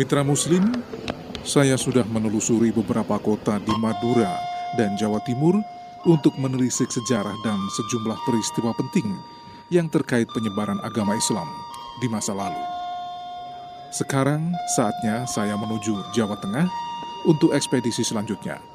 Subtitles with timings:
[0.00, 0.64] Mitra Muslim,
[1.42, 4.32] saya sudah menelusuri beberapa kota di Madura
[4.78, 5.58] dan Jawa Timur
[6.08, 9.10] untuk menelisik sejarah dan sejumlah peristiwa penting
[9.68, 11.44] yang terkait penyebaran agama Islam
[12.00, 12.62] di masa lalu.
[13.90, 16.70] Sekarang saatnya saya menuju Jawa Tengah
[17.26, 18.69] untuk ekspedisi selanjutnya.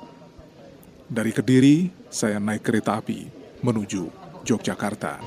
[1.06, 3.30] Dari Kediri, saya naik kereta api
[3.62, 4.10] menuju
[4.42, 5.22] Yogyakarta.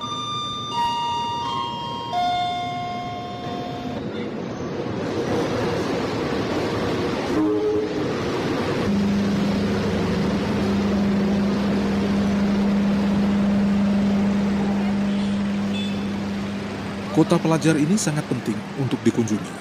[17.14, 19.54] Kota pelajar ini sangat penting untuk dikunjungi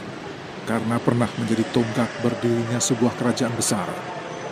[0.65, 3.85] karena pernah menjadi tonggak berdirinya sebuah kerajaan besar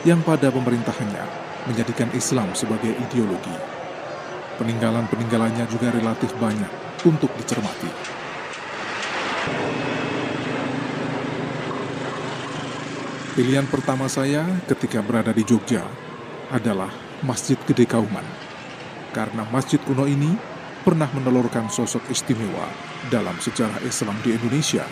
[0.05, 3.53] yang pada pemerintahannya menjadikan Islam sebagai ideologi.
[4.61, 6.71] Peninggalan-peninggalannya juga relatif banyak
[7.03, 7.91] untuk dicermati.
[13.35, 15.83] Pilihan pertama saya ketika berada di Jogja
[16.55, 16.87] adalah
[17.19, 18.23] Masjid Gede Kauman.
[19.11, 20.31] Karena masjid kuno ini
[20.87, 22.71] pernah menelurkan sosok istimewa
[23.11, 24.87] dalam sejarah Islam di Indonesia.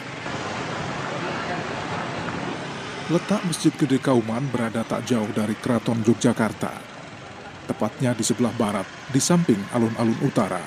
[3.12, 6.72] Letak Masjid Gede Kauman berada tak jauh dari Keraton Yogyakarta,
[7.68, 10.64] tepatnya di sebelah barat, di samping alun-alun utara.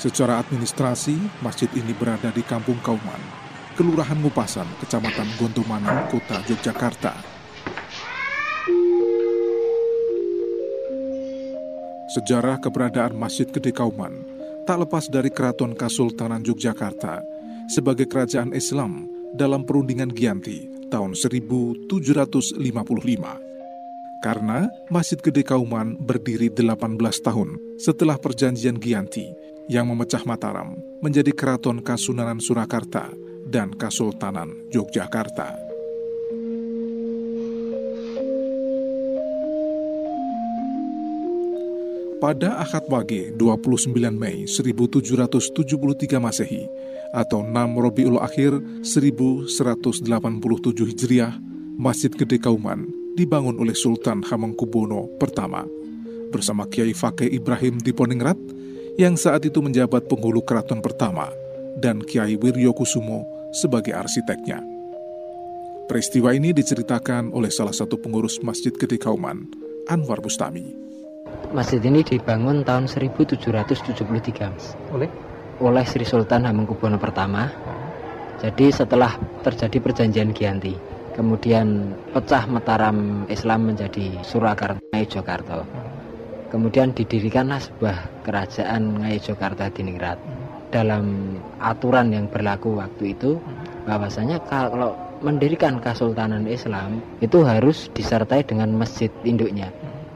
[0.00, 3.20] Secara administrasi, masjid ini berada di Kampung Kauman,
[3.76, 7.12] Kelurahan Ngupasan, Kecamatan Gondomanan, Kota Yogyakarta.
[12.16, 14.24] Sejarah keberadaan Masjid Gede Kauman
[14.64, 17.20] tak lepas dari Keraton Kasultanan Yogyakarta
[17.68, 22.62] sebagai kerajaan Islam dalam perundingan Giyanti tahun 1755.
[24.22, 29.28] Karena Masjid Gede Kauman berdiri 18 tahun setelah perjanjian Giyanti
[29.68, 33.12] yang memecah Mataram menjadi Keraton Kasunanan Surakarta
[33.44, 35.63] dan Kasultanan Yogyakarta.
[42.24, 46.64] Pada Ahad Wage 29 Mei 1773 Masehi
[47.12, 49.44] atau 6 Robiul Akhir 1187
[50.88, 51.36] Hijriah,
[51.76, 55.68] Masjid Gede Kauman dibangun oleh Sultan Hamengkubuwono pertama
[56.32, 58.40] bersama Kiai Fakih Ibrahim Diponingrat
[58.96, 61.28] yang saat itu menjabat penghulu keraton pertama
[61.76, 64.64] dan Kiai Wiryo Kusumo sebagai arsiteknya.
[65.92, 69.44] Peristiwa ini diceritakan oleh salah satu pengurus Masjid Gede Kauman,
[69.92, 70.93] Anwar Bustami.
[71.54, 73.94] Masjid ini dibangun tahun 1773
[74.50, 74.74] Mas.
[74.90, 75.06] Oleh?
[75.62, 77.46] Oleh Sri Sultan Hamengkubuwono pertama.
[78.42, 79.14] Jadi setelah
[79.46, 80.74] terjadi perjanjian Giyanti,
[81.14, 85.62] kemudian pecah Mataram Islam menjadi Surakarta Jakarta.
[86.50, 90.18] Kemudian didirikanlah sebuah kerajaan Ngayojakarta Diningrat.
[90.74, 93.38] Dalam aturan yang berlaku waktu itu,
[93.86, 99.70] bahwasanya kalau mendirikan Kesultanan Islam itu harus disertai dengan masjid induknya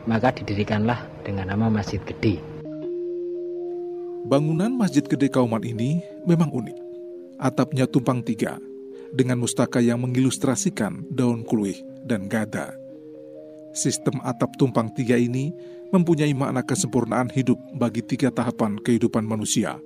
[0.09, 2.41] maka didirikanlah dengan nama Masjid Gede.
[4.25, 6.79] Bangunan Masjid Gede Kauman ini memang unik.
[7.37, 8.57] Atapnya tumpang tiga,
[9.13, 11.77] dengan mustaka yang mengilustrasikan daun kuluih
[12.09, 12.73] dan gada.
[13.77, 15.53] Sistem atap tumpang tiga ini
[15.93, 19.77] mempunyai makna kesempurnaan hidup bagi tiga tahapan kehidupan manusia,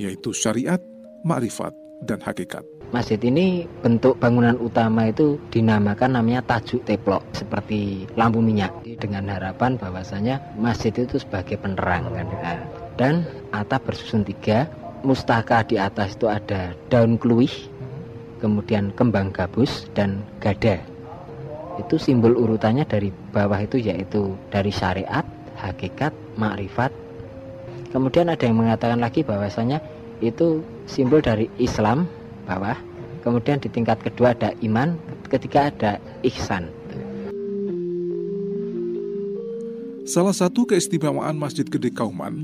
[0.00, 0.80] yaitu syariat,
[1.28, 2.64] makrifat, dan hakikat.
[2.90, 9.78] Masjid ini bentuk bangunan utama itu dinamakan namanya tajuk teplok seperti lampu minyak dengan harapan
[9.78, 12.26] bahwasanya masjid itu sebagai penerang kan.
[12.98, 13.14] Dan
[13.54, 14.66] atap bersusun tiga,
[15.06, 17.52] mustaka di atas itu ada daun kluih,
[18.42, 20.82] kemudian kembang gabus dan gada.
[21.78, 25.24] Itu simbol urutannya dari bawah itu yaitu dari syariat,
[25.56, 26.90] hakikat, makrifat.
[27.94, 29.78] Kemudian ada yang mengatakan lagi bahwasanya
[30.20, 32.04] itu simbol dari Islam,
[32.44, 32.76] bawah
[33.20, 34.96] kemudian di tingkat kedua ada iman
[35.28, 36.72] ketiga ada ihsan
[40.10, 42.42] Salah satu keistimewaan Masjid Gede Kauman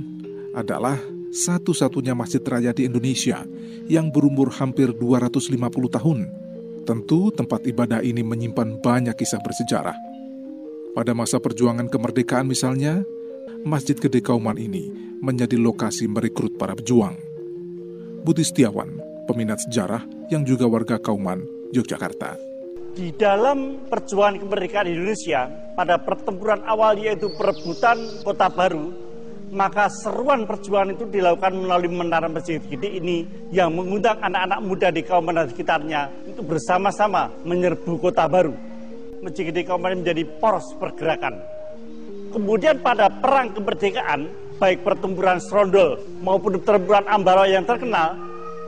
[0.55, 1.03] adalah
[1.35, 3.43] satu-satunya masjid raya di Indonesia
[3.91, 5.59] yang berumur hampir 250
[5.99, 6.31] tahun.
[6.87, 9.99] Tentu tempat ibadah ini menyimpan banyak kisah bersejarah.
[10.95, 13.03] Pada masa perjuangan kemerdekaan misalnya,
[13.67, 14.87] Masjid Gede Kauman ini
[15.19, 17.19] menjadi lokasi merekrut para pejuang.
[18.27, 18.99] Budi Setiawan,
[19.31, 20.03] peminat sejarah
[20.35, 22.35] yang juga warga Kauman, Yogyakarta.
[22.99, 25.47] Di dalam perjuangan kemerdekaan Indonesia,
[25.79, 27.95] pada pertempuran awal yaitu perebutan
[28.27, 28.91] kota baru,
[29.55, 35.07] maka seruan perjuangan itu dilakukan melalui menara masjid gede ini yang mengundang anak-anak muda di
[35.07, 38.59] Kauman dan sekitarnya untuk bersama-sama menyerbu kota baru.
[39.23, 41.39] Masjid Gede Kauman menjadi poros pergerakan.
[42.35, 48.17] Kemudian pada perang kemerdekaan, baik pertempuran Serondol maupun pertempuran Ambarawa yang terkenal,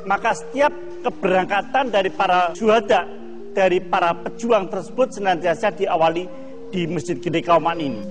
[0.05, 0.73] maka setiap
[1.05, 3.09] keberangkatan dari para juhada,
[3.53, 6.25] dari para pejuang tersebut senantiasa diawali
[6.69, 8.03] di Masjid Gede Kauman ini.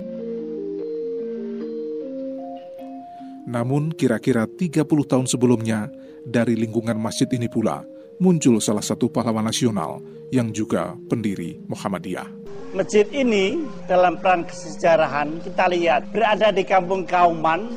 [3.47, 5.87] Namun kira-kira 30 tahun sebelumnya,
[6.27, 7.87] dari lingkungan masjid ini pula,
[8.17, 10.01] muncul salah satu pahlawan nasional
[10.33, 12.27] yang juga pendiri Muhammadiyah.
[12.75, 17.71] Masjid ini dalam peran kesejarahan kita lihat berada di kampung Kauman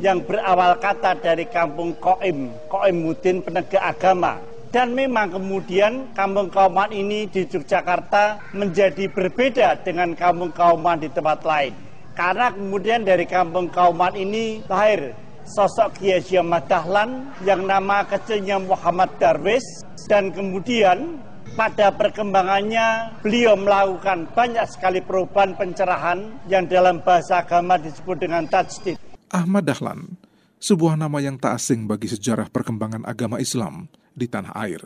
[0.00, 4.40] yang berawal kata dari kampung Koim, Koim Mudin penegak agama.
[4.74, 11.46] Dan memang kemudian kampung Kauman ini di Yogyakarta menjadi berbeda dengan kampung Kauman di tempat
[11.46, 11.70] lain.
[12.18, 19.12] Karena kemudian dari kampung Kauman ini lahir sosok Kiai Ahmad Dahlan yang nama kecilnya Muhammad
[19.20, 19.64] Darwis
[20.08, 21.20] dan kemudian
[21.54, 26.18] pada perkembangannya beliau melakukan banyak sekali perubahan pencerahan
[26.50, 28.98] yang dalam bahasa agama disebut dengan tajdid.
[29.30, 30.18] Ahmad Dahlan,
[30.58, 33.86] sebuah nama yang tak asing bagi sejarah perkembangan agama Islam
[34.16, 34.82] di tanah air.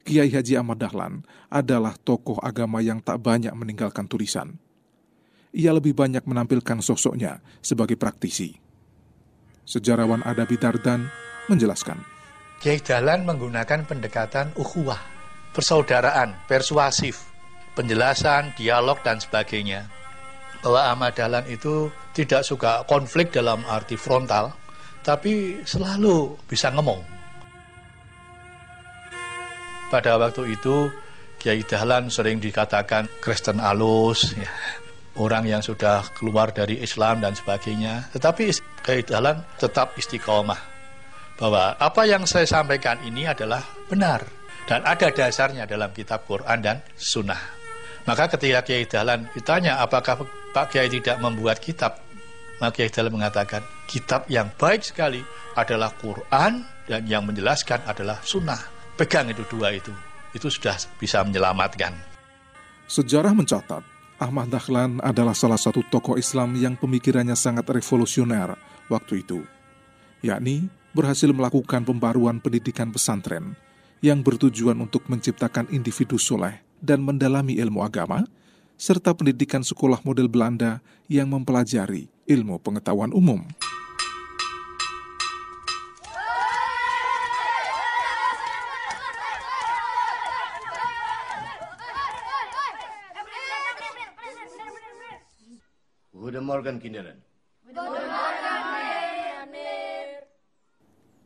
[0.00, 4.56] Kiai Haji Ahmad Dahlan adalah tokoh agama yang tak banyak meninggalkan tulisan.
[5.50, 8.69] Ia lebih banyak menampilkan sosoknya sebagai praktisi.
[9.70, 11.06] Sejarawan Adabi Dardan
[11.46, 12.02] menjelaskan.
[12.58, 14.98] Kiai Dahlan menggunakan pendekatan ukhuwah
[15.54, 17.30] persaudaraan, persuasif,
[17.78, 19.86] penjelasan, dialog, dan sebagainya.
[20.58, 24.50] Bahwa Ahmad Dahlan itu tidak suka konflik dalam arti frontal,
[25.06, 27.06] tapi selalu bisa ngomong.
[29.86, 30.90] Pada waktu itu,
[31.38, 34.50] Kiai Dahlan sering dikatakan Kristen alus, ya,
[35.20, 38.08] orang yang sudah keluar dari Islam dan sebagainya.
[38.16, 38.44] Tetapi
[38.80, 40.56] Kiai Dahlan tetap istiqomah
[41.36, 44.24] bahwa apa yang saya sampaikan ini adalah benar
[44.64, 47.60] dan ada dasarnya dalam kitab Quran dan Sunnah.
[48.08, 50.24] Maka ketika Kiai Dahlan ditanya apakah
[50.56, 52.00] Pak Kiai tidak membuat kitab,
[52.60, 55.20] maka Kiai Dahlan mengatakan kitab yang baik sekali
[55.56, 58.60] adalah Quran dan yang menjelaskan adalah Sunnah.
[58.96, 59.92] Pegang itu dua itu,
[60.36, 61.92] itu sudah bisa menyelamatkan.
[62.90, 63.80] Sejarah mencatat,
[64.20, 68.52] Ahmad Dahlan adalah salah satu tokoh Islam yang pemikirannya sangat revolusioner
[68.92, 69.40] waktu itu,
[70.20, 73.56] yakni berhasil melakukan pembaruan pendidikan pesantren
[74.04, 78.28] yang bertujuan untuk menciptakan individu soleh dan mendalami ilmu agama,
[78.76, 83.40] serta pendidikan sekolah model Belanda yang mempelajari ilmu pengetahuan umum.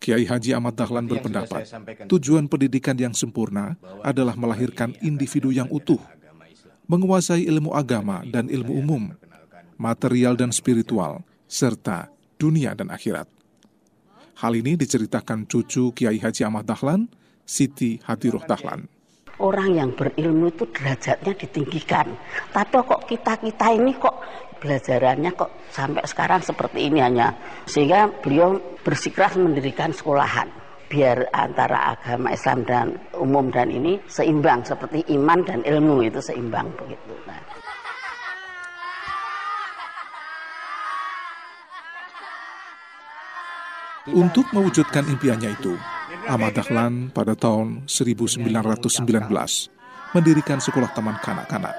[0.05, 1.65] Kiai Haji Ahmad Dahlan berpendapat,
[2.13, 3.73] tujuan pendidikan yang sempurna
[4.05, 5.97] adalah melahirkan individu yang utuh,
[6.85, 9.03] menguasai ilmu agama dan ilmu umum,
[9.81, 13.25] material dan spiritual, serta dunia dan akhirat.
[14.45, 17.09] Hal ini diceritakan cucu Kiai Haji Ahmad Dahlan,
[17.49, 18.85] Siti Hadiroh Dahlan.
[19.41, 22.13] Orang yang berilmu itu derajatnya ditinggikan.
[22.55, 24.15] Tapi kok kita-kita ini kok
[24.61, 27.35] belajarannya kok sampai sekarang seperti ini hanya.
[27.67, 30.51] Sehingga beliau bersikeras mendirikan sekolahan.
[30.85, 32.87] Biar antara agama Islam dan
[33.17, 34.63] umum dan ini seimbang.
[34.63, 37.15] Seperti iman dan ilmu itu seimbang begitu.
[37.27, 37.41] Nah.
[44.05, 45.81] Untuk mewujudkan impiannya itu,
[46.29, 48.45] Ahmad Dahlan pada tahun 1919
[50.15, 51.73] mendirikan sekolah taman kanak-kanak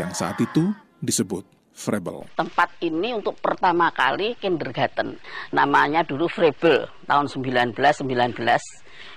[0.00, 0.70] yang saat itu
[1.02, 2.28] disebut Frebel.
[2.36, 5.16] Tempat ini untuk pertama kali kindergarten.
[5.56, 7.74] Namanya dulu Frebel tahun 1919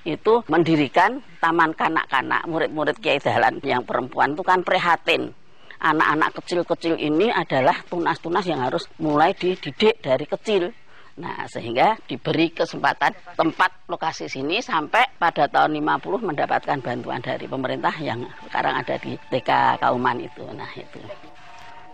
[0.07, 2.47] itu mendirikan taman kanak-kanak.
[2.47, 5.35] Murid-murid Kiai Dahlan yang perempuan itu kan prihatin.
[5.75, 10.71] Anak-anak kecil-kecil ini adalah tunas-tunas yang harus mulai dididik dari kecil
[11.15, 17.95] Nah, sehingga diberi kesempatan tempat lokasi sini sampai pada tahun 50 mendapatkan bantuan dari pemerintah
[18.03, 20.43] yang sekarang ada di TK Kauman itu.
[20.51, 20.99] Nah, itu.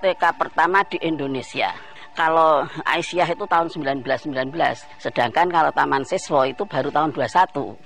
[0.01, 1.69] TK pertama di Indonesia.
[2.11, 4.51] Kalau Aisyah itu tahun 1919,
[4.99, 7.77] sedangkan kalau Taman Siswa itu baru tahun 21.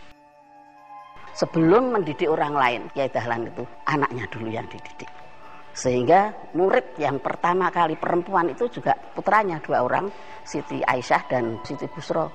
[1.36, 5.12] Sebelum mendidik orang lain, Kiai Dahlan itu anaknya dulu yang dididik.
[5.76, 10.08] Sehingga murid yang pertama kali perempuan itu juga putranya dua orang,
[10.48, 12.32] Siti Aisyah dan Siti Busro.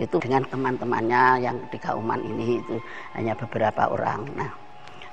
[0.00, 2.80] Itu dengan teman-temannya yang di Kauman ini itu
[3.12, 4.24] hanya beberapa orang.
[4.32, 4.61] Nah,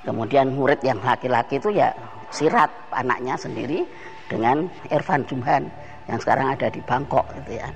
[0.00, 1.92] Kemudian murid yang laki-laki itu ya
[2.32, 3.84] sirat anaknya sendiri
[4.30, 5.68] dengan Irfan Jumhan
[6.08, 7.68] yang sekarang ada di Bangkok gitu ya.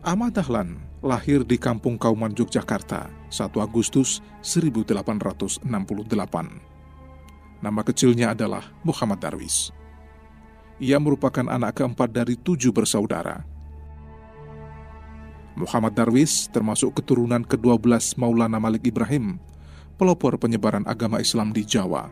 [0.00, 6.69] Ahmad Dahlan lahir di kampung Kauman Yogyakarta 1 Agustus 1868.
[7.60, 9.68] Nama kecilnya adalah Muhammad Darwis.
[10.80, 13.44] Ia merupakan anak keempat dari tujuh bersaudara.
[15.60, 19.36] Muhammad Darwis termasuk keturunan ke-12 Maulana Malik Ibrahim,
[20.00, 22.08] pelopor penyebaran agama Islam di Jawa.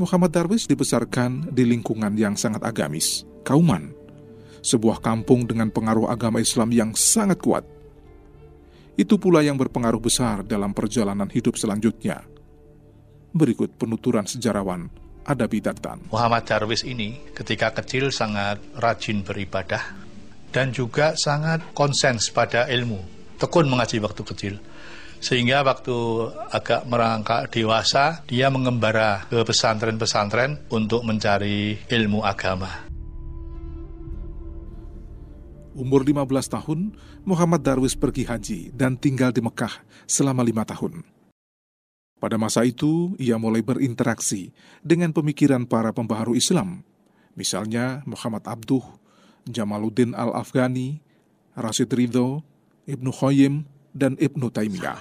[0.00, 3.92] Muhammad Darwis dibesarkan di lingkungan yang sangat agamis, Kauman,
[4.64, 7.68] sebuah kampung dengan pengaruh agama Islam yang sangat kuat.
[9.00, 12.20] Itu pula yang berpengaruh besar dalam perjalanan hidup selanjutnya.
[13.32, 14.92] Berikut penuturan sejarawan
[15.24, 16.12] Adabi Dartan.
[16.12, 19.96] Muhammad Darwis ini ketika kecil sangat rajin beribadah
[20.52, 23.00] dan juga sangat konsens pada ilmu.
[23.40, 24.54] Tekun mengaji waktu kecil
[25.20, 25.96] sehingga waktu
[26.52, 32.89] agak merangkak dewasa dia mengembara ke pesantren-pesantren untuk mencari ilmu agama.
[35.80, 36.92] Umur 15 tahun,
[37.24, 41.00] Muhammad Darwis pergi haji dan tinggal di Mekah selama lima tahun.
[42.20, 44.52] Pada masa itu, ia mulai berinteraksi
[44.84, 46.84] dengan pemikiran para pembaharu Islam,
[47.32, 48.84] misalnya Muhammad Abduh,
[49.48, 51.00] Jamaluddin Al-Afghani,
[51.56, 52.44] Rashid Ridho,
[52.84, 53.64] Ibnu Khoyim,
[53.96, 55.00] dan Ibnu Taimiyah.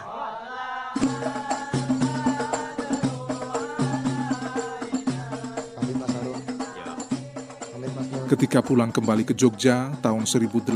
[8.30, 10.70] Ketika pulang kembali ke Jogja tahun 1888,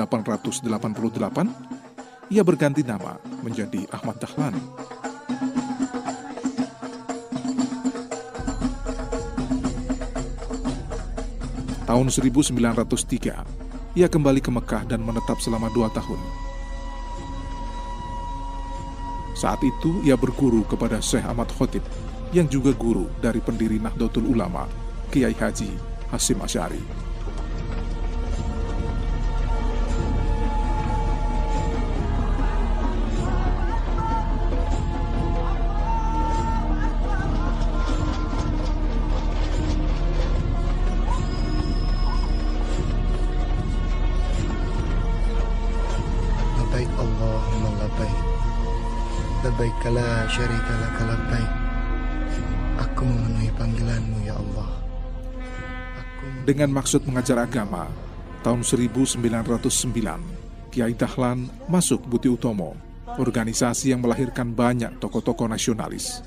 [2.33, 4.57] ia berganti nama menjadi Ahmad Dahlan.
[11.85, 16.17] Tahun 1903, ia kembali ke Mekah dan menetap selama dua tahun
[19.43, 21.83] saat itu ia berguru kepada Syekh Ahmad Khotib
[22.31, 24.71] yang juga guru dari pendiri Nahdlatul Ulama,
[25.11, 25.67] Kiai Haji
[26.07, 27.02] Hasim Asyari.
[50.33, 51.51] Syarika laka labbaik
[52.73, 54.69] Aku memenuhi panggilanmu ya Allah.
[56.01, 56.25] Aku...
[56.49, 57.85] Dengan maksud mengajar agama
[58.41, 59.21] Tahun 1909
[60.73, 62.73] Kiai Dahlan masuk Buti Utomo
[63.13, 66.25] Organisasi yang melahirkan banyak tokoh-tokoh nasionalis.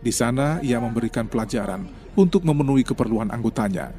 [0.00, 1.84] Di sana ia memberikan pelajaran
[2.16, 3.92] untuk memenuhi keperluan anggotanya.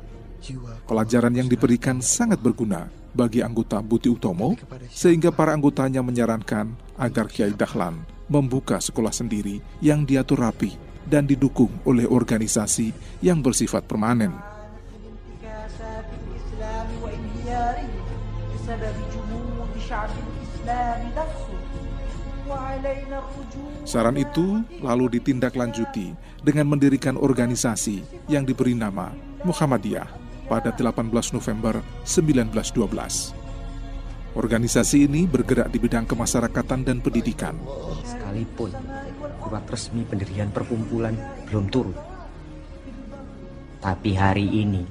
[0.89, 4.54] Pelajaran yang diberikan sangat berguna bagi anggota Buti Utomo,
[4.89, 10.78] sehingga para anggotanya menyarankan agar Kiai Dahlan membuka sekolah sendiri yang diatur rapi
[11.10, 12.94] dan didukung oleh organisasi
[13.25, 14.32] yang bersifat permanen.
[23.89, 26.13] Saran itu lalu ditindaklanjuti
[26.46, 29.10] dengan mendirikan organisasi yang diberi nama
[29.42, 33.38] Muhammadiyah pada 18 November 1912.
[34.34, 37.53] Organisasi ini bergerak di bidang kemasyarakatan dan pendidikan.
[38.01, 38.74] Sekalipun
[39.41, 41.13] kuat resmi pendirian perkumpulan
[41.50, 41.98] belum turun.
[43.79, 44.84] Tapi hari ini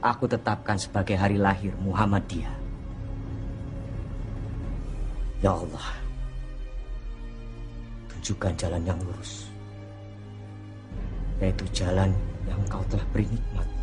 [0.00, 2.56] aku tetapkan sebagai hari lahir Muhammadiyah.
[5.44, 5.88] Ya Allah,
[8.08, 9.52] tunjukkan jalan yang lurus,
[11.38, 12.10] yaitu jalan
[12.48, 13.75] yang Engkau telah beri nikmat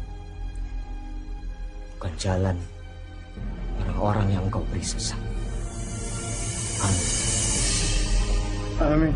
[2.03, 2.57] bukan jalan
[3.79, 5.15] orang-orang yang engkau beri sesat.
[8.83, 9.15] Amin.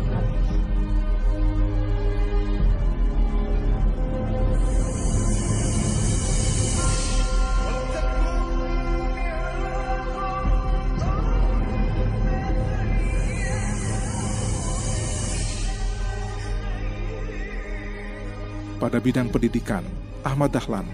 [18.80, 19.84] Pada bidang pendidikan,
[20.24, 20.88] Ahmad Dahlan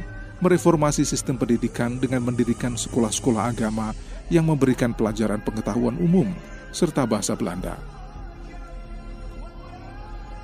[0.44, 3.96] mereformasi sistem pendidikan dengan mendirikan sekolah-sekolah agama
[4.28, 6.28] yang memberikan pelajaran pengetahuan umum
[6.68, 7.80] serta bahasa Belanda.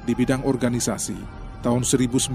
[0.08, 1.20] Di bidang organisasi,
[1.60, 2.32] tahun 1918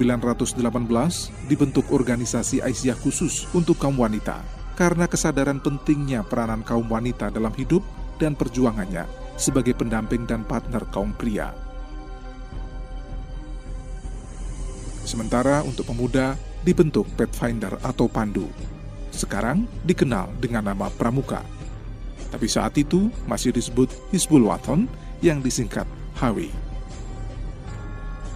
[1.50, 4.46] dibentuk organisasi Aisyah khusus untuk kaum wanita
[4.78, 7.82] karena kesadaran pentingnya peranan kaum wanita dalam hidup
[8.22, 11.52] dan perjuangannya sebagai pendamping dan partner kaum pria.
[15.06, 16.34] Sementara untuk pemuda,
[16.66, 18.50] dibentuk Pathfinder atau Pandu.
[19.14, 21.46] Sekarang dikenal dengan nama Pramuka.
[22.34, 24.90] Tapi saat itu masih disebut Hizbul Waton
[25.24, 25.88] yang disingkat
[26.20, 26.52] HW.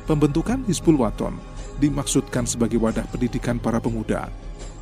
[0.08, 1.36] Pembentukan Hizbul Waton
[1.82, 4.32] dimaksudkan sebagai wadah pendidikan para pemuda,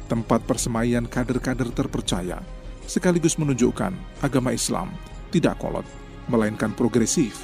[0.06, 2.44] tempat persemaian kader-kader terpercaya,
[2.86, 4.94] sekaligus menunjukkan agama Islam
[5.28, 5.84] tidak kolot,
[6.32, 7.44] melainkan progresif.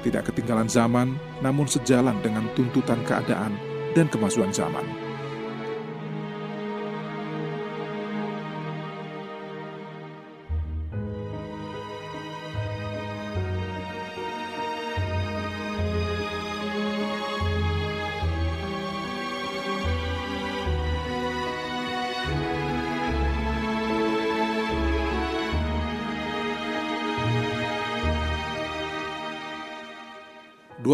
[0.00, 3.52] Tidak ketinggalan zaman, namun sejalan dengan tuntutan keadaan
[3.92, 5.05] dan kemajuan zaman.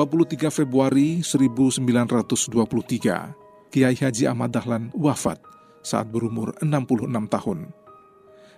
[0.02, 5.38] 23 Februari 1923, Kiai Haji Ahmad Dahlan wafat
[5.78, 7.70] saat berumur 66 tahun.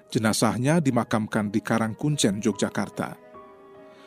[0.09, 3.21] Jenazahnya dimakamkan di Karangkuncen, Yogyakarta.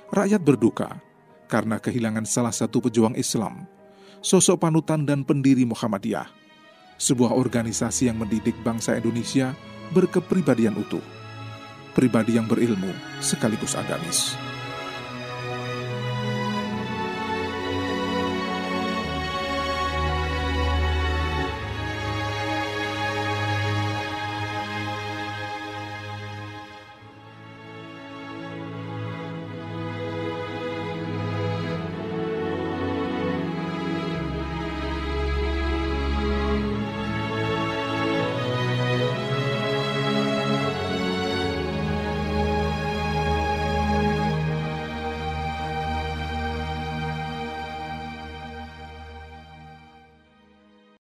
[0.10, 0.98] Rakyat berduka
[1.46, 3.70] karena kehilangan salah satu pejuang Islam,
[4.26, 6.34] sosok panutan dan pendiri Muhammadiyah,
[6.98, 9.54] sebuah organisasi yang mendidik bangsa Indonesia
[9.94, 11.06] berkepribadian utuh,
[11.94, 12.90] pribadi yang berilmu
[13.22, 14.47] sekaligus agamis.